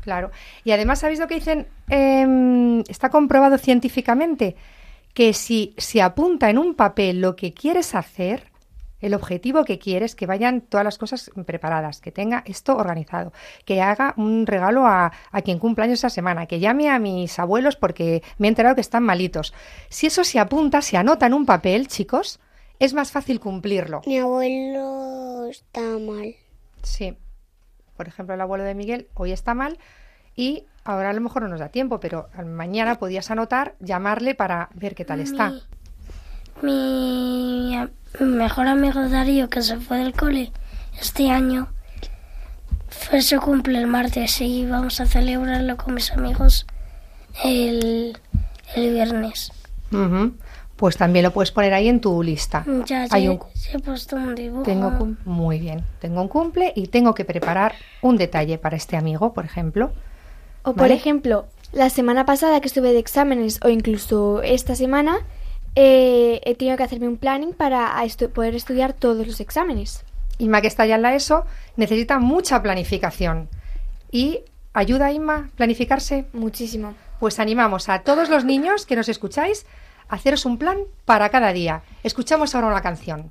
[0.00, 0.30] claro.
[0.64, 1.68] Y además, ¿sabéis lo que dicen?
[1.88, 4.56] Em, está comprobado científicamente
[5.12, 8.50] que si se apunta en un papel lo que quieres hacer,
[9.00, 13.32] el objetivo que quieres, que vayan todas las cosas preparadas, que tenga esto organizado,
[13.64, 17.38] que haga un regalo a, a quien cumpla años esa semana, que llame a mis
[17.38, 19.54] abuelos porque me he enterado que están malitos.
[19.88, 22.40] Si eso se apunta, se anota en un papel, chicos,
[22.78, 24.02] es más fácil cumplirlo.
[24.06, 26.34] Mi abuelo está mal.
[26.82, 27.16] Sí.
[27.96, 29.78] Por ejemplo, el abuelo de Miguel hoy está mal
[30.36, 34.68] y ahora a lo mejor no nos da tiempo, pero mañana podías anotar, llamarle para
[34.74, 35.52] ver qué tal está.
[36.62, 37.76] Mi
[38.20, 40.52] mejor amigo Darío, que se fue del cole
[41.00, 41.68] este año,
[42.88, 46.66] fue su cumple el martes y vamos a celebrarlo con mis amigos
[47.44, 48.16] el,
[48.74, 49.52] el viernes.
[50.78, 52.64] Pues también lo puedes poner ahí en tu lista.
[52.86, 54.62] Ya, Hay ya- un- ya he puesto un dibujo.
[54.62, 55.84] Tengo cum- muy bien.
[56.00, 59.90] Tengo un cumple y tengo que preparar un detalle para este amigo, por ejemplo.
[60.62, 65.18] O por ejemplo, la semana pasada que estuve de exámenes o incluso esta semana
[65.74, 70.04] eh, he tenido que hacerme un planning para estu- poder estudiar todos los exámenes.
[70.38, 71.44] Inma, que está ya en la ESO,
[71.76, 73.48] necesita mucha planificación.
[74.10, 74.40] ¿Y
[74.74, 76.24] ayuda a Inma a planificarse?
[76.32, 76.94] Muchísimo.
[77.20, 79.66] Pues animamos a todos los niños que nos escucháis
[80.08, 81.82] haceros un plan para cada día.
[82.02, 83.30] Escuchamos ahora una canción.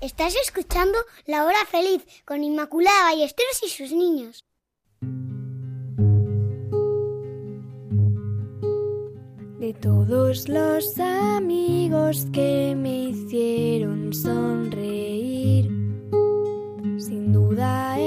[0.00, 4.44] Estás escuchando La Hora Feliz con Inmaculada Ballesteros y sus niños.
[9.58, 15.64] De todos los amigos que me hicieron sonreír,
[16.96, 17.97] sin duda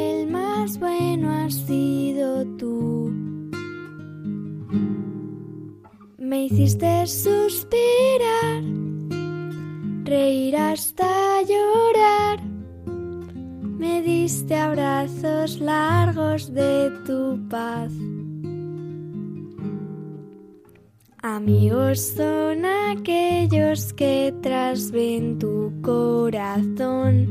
[6.32, 8.64] Me hiciste suspirar,
[10.06, 12.40] reír hasta llorar.
[13.78, 17.92] Me diste abrazos largos de tu paz.
[21.22, 27.28] Amigos son aquellos que tras ven tu corazón.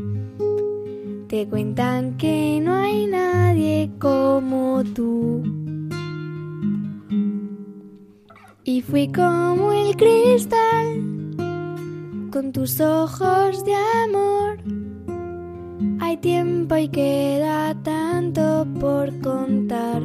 [1.26, 5.59] Te cuentan que no hay nadie como tú.
[8.64, 11.00] Y fui como el cristal,
[12.30, 14.58] con tus ojos de amor.
[16.00, 20.02] Hay tiempo y queda tanto por contar.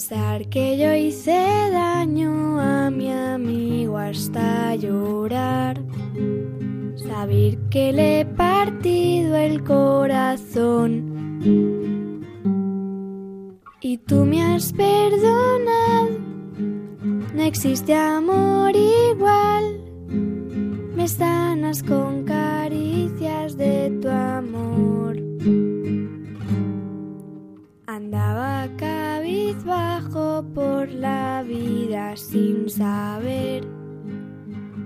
[0.00, 1.38] Pensar que yo hice
[1.70, 5.78] daño a mi amigo hasta llorar.
[6.96, 10.88] Saber que le he partido el corazón.
[13.82, 16.08] Y tú me has perdonado.
[17.34, 19.82] No existe amor igual.
[20.96, 22.19] Me sanas con
[30.90, 33.64] la vida sin saber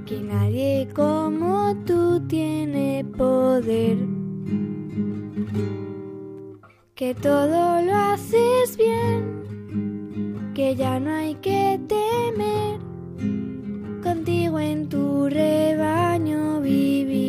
[0.07, 3.99] que nadie como tú tiene poder.
[6.95, 12.79] Que todo lo haces bien, que ya no hay que temer.
[14.03, 17.24] Contigo en tu rebaño viviré.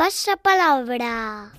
[0.00, 1.50] Comienza el pasapalabra.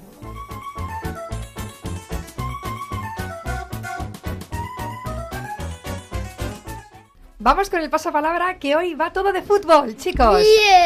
[7.38, 10.44] Vamos con el pasapalabra que hoy va todo de fútbol, chicos.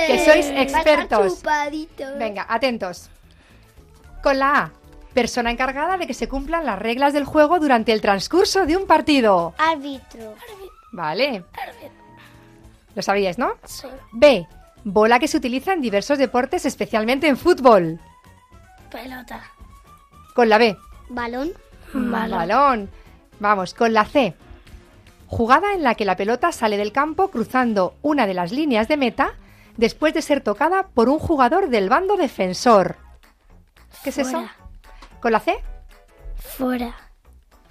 [0.08, 1.42] Que sois expertos.
[2.18, 3.10] Venga, atentos.
[4.22, 4.72] Con la A,
[5.14, 8.86] persona encargada de que se cumplan las reglas del juego durante el transcurso de un
[8.86, 9.54] partido.
[9.58, 10.36] Árbitro.
[10.92, 11.44] Vale.
[12.96, 13.54] Lo sabíais, ¿no?
[13.66, 13.88] Sí.
[14.14, 14.48] B,
[14.86, 18.00] bola que se utiliza en diversos deportes, especialmente en fútbol.
[18.90, 19.44] Pelota.
[20.34, 20.78] Con la B,
[21.10, 21.52] Balón.
[21.94, 22.32] Balón.
[22.32, 22.90] balón.
[23.40, 24.36] Vamos, con la C.
[25.28, 28.96] Jugada en la que la pelota sale del campo cruzando una de las líneas de
[28.96, 29.34] meta
[29.76, 32.98] después de ser tocada por un jugador del bando defensor.
[34.04, 34.46] ¿Qué es eso?
[35.20, 35.58] ¿Con la C?
[36.36, 36.96] Fuera.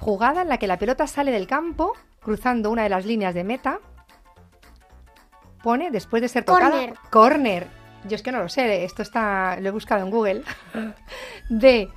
[0.01, 3.45] Jugada en la que la pelota sale del campo cruzando una de las líneas de
[3.45, 3.79] meta.
[5.65, 6.71] Pone después de ser tocada.
[6.71, 6.95] Corner.
[7.11, 7.67] Corner.
[8.07, 10.43] Yo es que no lo sé, esto está lo he buscado en Google.
[11.49, 11.89] D.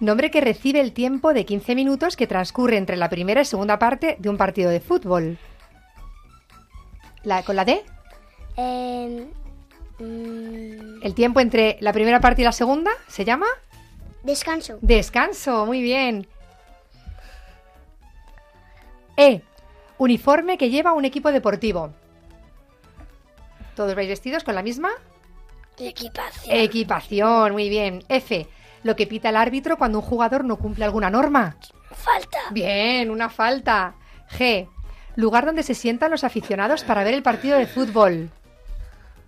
[0.00, 3.78] Nombre que recibe el tiempo de 15 minutos que transcurre entre la primera y segunda
[3.78, 5.36] parte de un partido de fútbol.
[7.24, 7.84] La, ¿Con la D?
[8.56, 9.26] Eh,
[9.98, 13.46] mm, El tiempo entre la primera parte y la segunda se llama
[14.22, 14.78] descanso.
[14.80, 15.66] descanso.
[15.66, 16.26] Muy bien.
[19.18, 19.42] E.
[19.98, 21.92] Uniforme que lleva un equipo deportivo.
[23.74, 24.90] ¿Todos vais vestidos con la misma?
[25.78, 26.56] Equipación.
[26.56, 28.04] Equipación, muy bien.
[28.08, 28.46] F.
[28.82, 31.56] Lo que pita el árbitro cuando un jugador no cumple alguna norma.
[31.90, 32.38] Falta.
[32.50, 33.94] Bien, una falta.
[34.38, 34.68] G.
[35.16, 38.30] Lugar donde se sientan los aficionados para ver el partido de fútbol.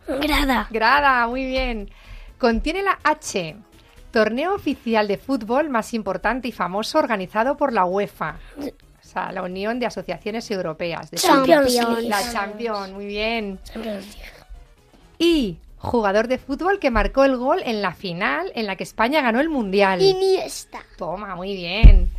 [0.07, 0.69] Grada.
[0.71, 1.91] Grada, muy bien.
[2.39, 3.57] Contiene la H.
[4.11, 8.37] Torneo oficial de fútbol más importante y famoso organizado por la UEFA.
[8.59, 11.11] O sea, la Unión de Asociaciones Europeas.
[11.11, 11.75] de Champions.
[12.05, 13.59] La Champions, muy bien.
[13.65, 14.17] Champions.
[15.19, 19.21] Y jugador de fútbol que marcó el gol en la final en la que España
[19.21, 20.03] ganó el Mundial.
[20.03, 20.81] Iniesta.
[20.97, 22.11] Toma, muy bien.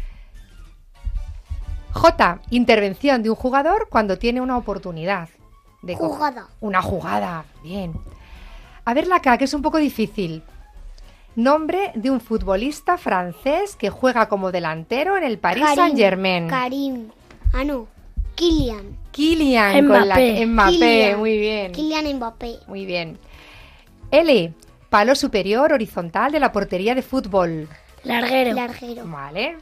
[1.93, 2.41] J.
[2.51, 5.29] Intervención de un jugador cuando tiene una oportunidad.
[5.81, 6.47] De Jugada.
[6.59, 7.45] Una jugada.
[7.63, 7.93] Bien.
[8.83, 10.43] A ver la K, que es un poco difícil.
[11.35, 15.75] Nombre de un futbolista francés que juega como delantero en el Paris Karim.
[15.75, 16.47] Saint Germain.
[16.47, 17.09] Karim.
[17.53, 17.87] Ah, no.
[18.37, 18.95] Kylian.
[19.11, 20.45] Kylian con la Mbappé.
[20.45, 21.19] Mbappé, Kylian.
[21.19, 21.71] muy bien.
[21.71, 22.59] Kylian Mbappé.
[22.67, 23.17] Muy bien.
[24.11, 24.53] L.
[24.89, 27.67] Palo superior horizontal de la portería de fútbol.
[28.03, 28.53] Larguero.
[28.53, 29.05] Larguero.
[29.05, 29.57] Vale.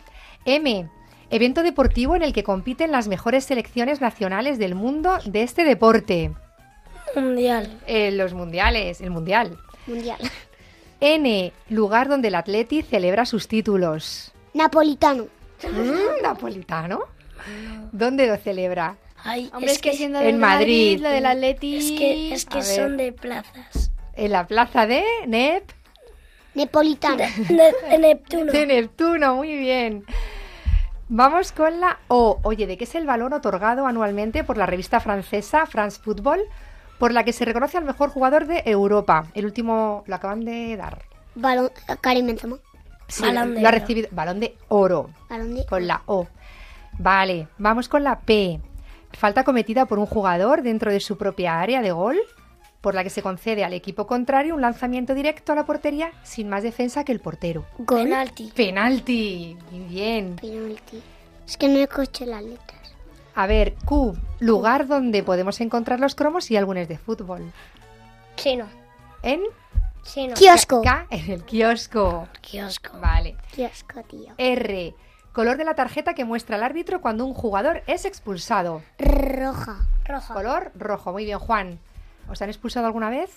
[0.46, 0.90] M.
[1.32, 6.32] Evento deportivo en el que compiten las mejores selecciones nacionales del mundo de este deporte.
[7.16, 7.80] Mundial.
[7.88, 9.58] Eh, los mundiales, el mundial.
[9.88, 10.20] Mundial.
[11.00, 11.54] N.
[11.70, 14.34] Lugar donde el Atleti celebra sus títulos.
[14.54, 15.28] Napolitano.
[15.64, 17.15] Mm, Napolitano.
[17.92, 18.98] ¿Dónde lo celebra?
[19.24, 21.00] Ay, Hombre, es que, siendo en Madrid.
[21.02, 21.78] lo del Atleti...
[22.32, 23.92] es que, es son de plazas.
[24.14, 25.72] En la plaza de Nep.
[26.54, 27.18] Nepolitano.
[27.18, 27.28] De,
[27.90, 28.52] de Neptuno.
[28.52, 30.06] De Neptuno, muy bien.
[31.10, 32.40] Vamos con la O.
[32.44, 36.42] Oye, ¿de qué es el balón otorgado anualmente por la revista francesa France Football?
[36.98, 39.28] Por la que se reconoce al mejor jugador de Europa.
[39.34, 41.04] El último lo acaban de dar.
[41.36, 41.70] Balón.
[42.02, 42.58] Karim Benzema.
[43.08, 43.80] Sí, Balón de lo ha oro.
[43.80, 44.08] recibido.
[44.12, 45.10] Balón de oro.
[45.30, 45.66] Balón de.
[45.66, 46.26] Con la O.
[46.98, 48.60] Vale, vamos con la P.
[49.14, 52.18] Falta cometida por un jugador dentro de su propia área de gol,
[52.82, 56.50] por la que se concede al equipo contrario un lanzamiento directo a la portería sin
[56.50, 57.66] más defensa que el portero.
[57.80, 58.04] Gol.
[58.04, 58.52] Penalti.
[58.56, 59.58] Penalti.
[59.72, 60.36] Muy bien.
[60.36, 61.02] Penalti.
[61.48, 62.96] Es que no escuché las letras.
[63.36, 67.52] A ver, Q, lugar donde podemos encontrar los cromos y álbumes de fútbol.
[68.36, 68.68] Chino.
[69.24, 69.42] En
[70.04, 70.36] Chino.
[70.36, 70.82] Kiosco.
[70.82, 72.28] K, en el kiosco.
[72.42, 72.98] Kiosco.
[73.00, 73.36] Vale.
[73.52, 74.34] Kiosco, tío.
[74.38, 74.94] R,
[75.36, 78.82] color de la tarjeta que muestra el árbitro cuando un jugador es expulsado.
[78.98, 79.86] Roja.
[80.06, 80.34] Roja.
[80.34, 81.12] Color rojo.
[81.12, 81.78] Muy bien, Juan.
[82.30, 83.30] ¿Os han expulsado alguna vez?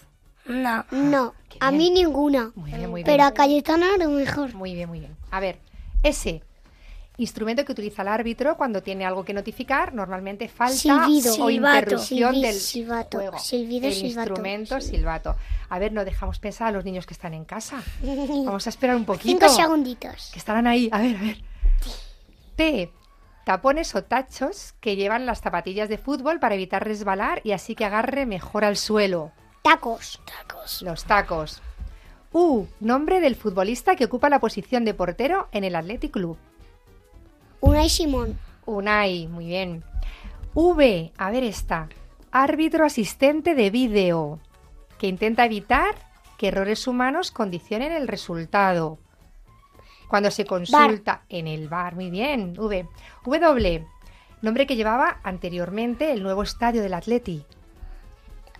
[0.47, 0.85] No.
[0.93, 1.35] No.
[1.51, 1.79] Qué A bien.
[1.79, 2.53] mí ninguna.
[2.55, 3.27] Muy bien, muy Pero bien.
[3.27, 4.55] a Cayetano a lo mejor.
[4.55, 5.17] Muy bien, muy bien.
[5.31, 5.59] A ver,
[6.03, 6.43] S.
[7.21, 11.33] Instrumento que utiliza el árbitro cuando tiene algo que notificar, normalmente falta Silbido.
[11.33, 11.77] o Silbato.
[11.79, 13.19] interrupción Silbi- del silbato.
[13.19, 13.39] juego.
[13.41, 14.29] Silbido, el silbato.
[14.31, 15.35] instrumento silbato.
[15.69, 17.83] A ver, no dejamos pensar a los niños que están en casa.
[18.03, 19.27] Vamos a esperar un poquito.
[19.27, 20.31] Cinco segunditos.
[20.33, 20.89] Que estarán ahí.
[20.93, 21.39] A ver, a ver.
[22.59, 22.91] T.
[23.45, 27.85] Tapones o tachos que llevan las zapatillas de fútbol para evitar resbalar y así que
[27.85, 29.31] agarre mejor al suelo.
[29.63, 30.21] Tacos.
[30.27, 30.83] Tacos.
[30.83, 31.63] Los tacos.
[32.33, 32.67] U.
[32.81, 36.37] Nombre del futbolista que ocupa la posición de portero en el Athletic Club.
[37.61, 38.37] Unai Simón.
[38.67, 39.85] Unai, muy bien.
[40.55, 41.13] V.
[41.17, 41.89] A ver esta.
[42.33, 44.41] Árbitro asistente de vídeo
[44.99, 45.95] que intenta evitar
[46.37, 48.99] que errores humanos condicionen el resultado.
[50.09, 52.55] Cuando se consulta en el bar, muy bien.
[52.59, 52.89] V.
[53.25, 53.87] W.
[54.41, 57.45] Nombre que llevaba anteriormente el nuevo estadio del Atleti.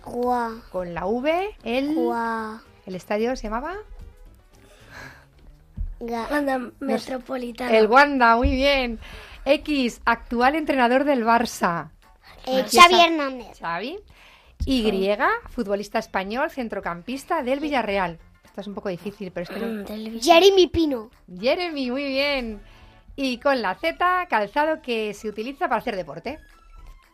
[0.05, 0.61] Gua.
[0.71, 2.61] Con la V, el, Gua.
[2.85, 3.75] el estadio se llamaba
[5.99, 6.27] Ga.
[6.27, 7.71] Anda, Metropolitano.
[7.71, 8.99] El Wanda, muy bien.
[9.45, 11.89] X, actual entrenador del Barça.
[12.45, 13.59] Eh, Xavi Hernández.
[13.59, 13.99] Xavi.
[14.65, 15.09] Y,
[15.49, 18.19] futbolista español, centrocampista del Villarreal.
[18.49, 20.19] Esto es un poco difícil, pero es que no.
[20.21, 21.11] Jeremy Pino.
[21.39, 22.59] Jeremy, muy bien.
[23.15, 26.39] Y con la Z, calzado que se utiliza para hacer deporte.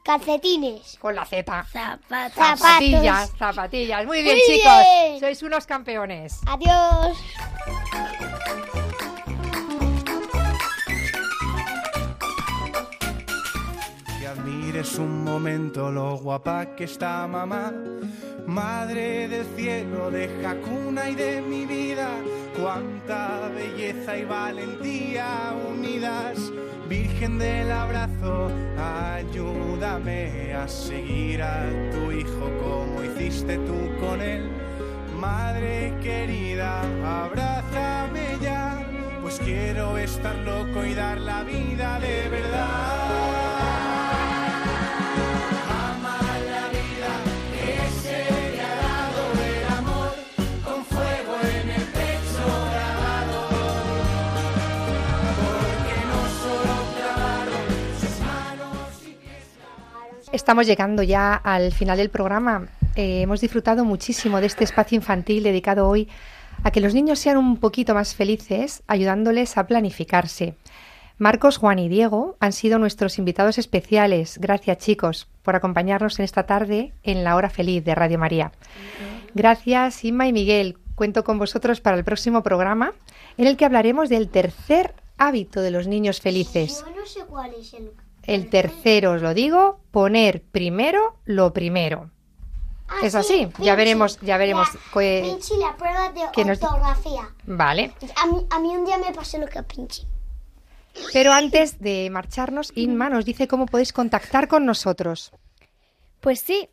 [0.05, 0.97] Calcetines.
[0.99, 1.65] Con la Z.
[1.65, 2.07] Zapatos.
[2.07, 2.59] Zapatos.
[2.59, 4.05] Zapatillas, zapatillas.
[4.05, 4.71] Muy bien, Muy chicos.
[4.79, 5.19] bien.
[5.19, 6.39] Sois unos campeones.
[6.45, 7.17] Adiós.
[14.75, 17.71] Olvides un momento lo guapa que está mamá.
[18.45, 22.09] Madre del cielo, de Hakuna y de mi vida,
[22.59, 26.51] cuánta belleza y valentía unidas.
[26.89, 34.49] Virgen del abrazo, ayúdame a seguir a tu hijo como hiciste tú con él.
[35.19, 36.81] Madre querida,
[37.23, 38.85] abrázame ya,
[39.21, 43.44] pues quiero estar loco y dar la vida de verdad.
[60.35, 62.67] Estamos llegando ya al final del programa.
[62.97, 66.09] Eh, hemos disfrutado muchísimo de este espacio infantil dedicado hoy
[66.61, 70.55] a que los niños sean un poquito más felices, ayudándoles a planificarse.
[71.17, 74.37] Marcos, Juan y Diego han sido nuestros invitados especiales.
[74.37, 78.51] Gracias, chicos, por acompañarnos en esta tarde en la hora feliz de Radio María.
[79.35, 80.77] Gracias, Inma y Miguel.
[80.95, 82.91] Cuento con vosotros para el próximo programa,
[83.37, 86.83] en el que hablaremos del tercer hábito de los niños felices.
[86.85, 87.93] Yo no sé cuál es el...
[88.27, 92.09] El tercero, os lo digo, poner primero lo primero.
[92.87, 94.67] Ah, Es sí, así, ya veremos, ya veremos.
[94.73, 97.29] La, que- Pinchi, la prueba de que nos- ortografía.
[97.45, 97.93] Vale.
[98.21, 100.03] A mí, a mí un día me pasó lo que a Pinchi.
[101.11, 105.31] Pero antes de marcharnos, Inma nos dice cómo podéis contactar con nosotros.
[106.21, 106.69] Pues sí.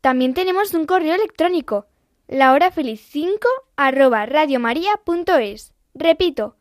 [0.00, 1.86] También tenemos un correo electrónico,
[2.28, 5.72] la hora feliz 5 arroba radiomaria.es.
[5.94, 6.56] Repito,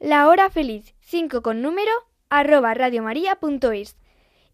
[0.00, 1.92] la hora feliz 5 con número
[2.30, 3.96] arroba radiomaria.es.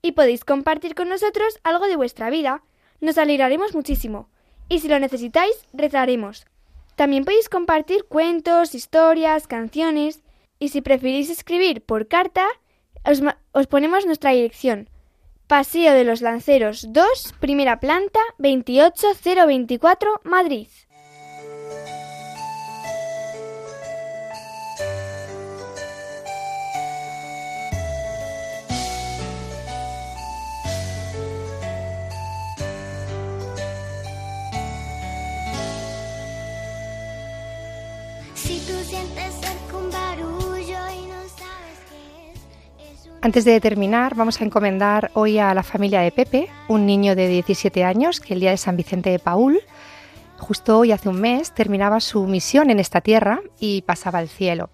[0.03, 2.63] Y podéis compartir con nosotros algo de vuestra vida.
[3.01, 4.29] Nos alegraremos muchísimo.
[4.69, 6.45] Y si lo necesitáis, rezaremos.
[6.97, 10.21] También podéis compartir cuentos, historias, canciones.
[10.59, 12.47] Y si preferís escribir por carta,
[13.05, 14.89] os, os ponemos nuestra dirección.
[15.47, 20.69] Paseo de los Lanceros 2, primera planta, 28024, Madrid.
[43.21, 47.27] Antes de terminar, vamos a encomendar hoy a la familia de Pepe, un niño de
[47.27, 49.61] 17 años que el día de San Vicente de Paul,
[50.39, 54.71] justo hoy hace un mes, terminaba su misión en esta tierra y pasaba al cielo.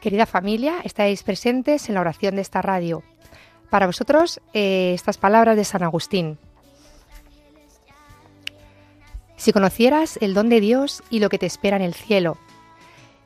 [0.00, 3.04] Querida familia, estáis presentes en la oración de esta radio.
[3.70, 6.38] Para vosotros, eh, estas palabras de San Agustín.
[9.36, 12.38] Si conocieras el don de Dios y lo que te espera en el cielo,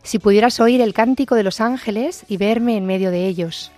[0.03, 3.73] si pudieras oír el cántico de los ángeles y verme en medio de ellos,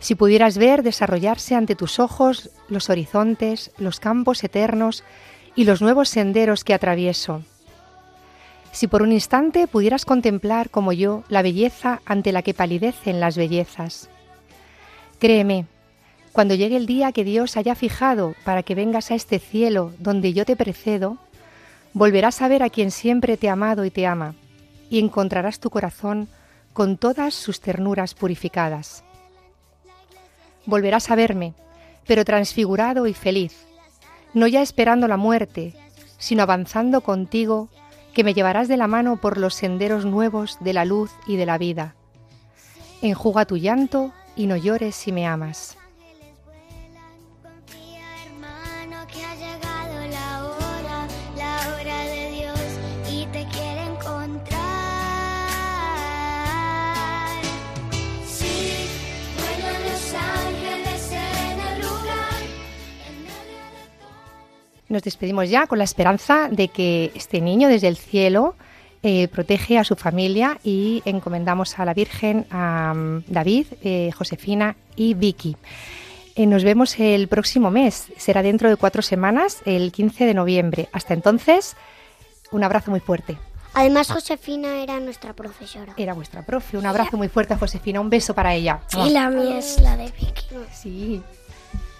[0.00, 5.04] si pudieras ver desarrollarse ante tus ojos los horizontes, los campos eternos
[5.54, 7.42] y los nuevos senderos que atravieso,
[8.72, 13.36] si por un instante pudieras contemplar como yo la belleza ante la que palidecen las
[13.36, 14.08] bellezas.
[15.18, 15.66] Créeme,
[16.32, 20.32] cuando llegue el día que Dios haya fijado para que vengas a este cielo donde
[20.32, 21.18] yo te precedo,
[21.92, 24.34] volverás a ver a quien siempre te ha amado y te ama,
[24.90, 26.28] y encontrarás tu corazón
[26.72, 29.02] con todas sus ternuras purificadas.
[30.68, 31.54] Volverás a verme,
[32.06, 33.64] pero transfigurado y feliz,
[34.34, 35.74] no ya esperando la muerte,
[36.18, 37.70] sino avanzando contigo,
[38.12, 41.46] que me llevarás de la mano por los senderos nuevos de la luz y de
[41.46, 41.94] la vida.
[43.00, 45.77] Enjuga tu llanto y no llores si me amas.
[64.88, 68.54] Nos despedimos ya con la esperanza de que este niño desde el cielo
[69.02, 74.76] eh, protege a su familia y encomendamos a la Virgen a mm, David, eh, Josefina
[74.96, 75.56] y Vicky.
[76.34, 80.88] Eh, nos vemos el próximo mes, será dentro de cuatro semanas, el 15 de noviembre.
[80.92, 81.76] Hasta entonces,
[82.50, 83.36] un abrazo muy fuerte.
[83.74, 85.92] Además, Josefina era nuestra profesora.
[85.96, 88.80] Era vuestra profe, un abrazo muy fuerte a Josefina, un beso para ella.
[89.04, 90.46] Y la mía es la de Vicky.
[90.72, 91.22] Sí.